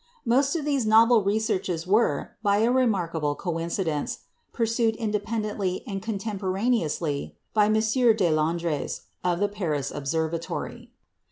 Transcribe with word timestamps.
"Most 0.35 0.55
of 0.55 0.65
these 0.65 0.83
novel 0.87 1.23
researches 1.23 1.85
were, 1.85 2.31
by 2.41 2.57
a 2.57 2.71
remarkable 2.71 3.35
coincidence, 3.35 4.21
pursued 4.51 4.95
independently 4.95 5.83
and 5.85 6.01
contemporaneously 6.01 7.37
by 7.53 7.65
M. 7.65 7.75
Deslandres, 7.75 9.01
of 9.23 9.39
the 9.39 9.47
Paris 9.47 9.91
Observatory. 9.91 10.89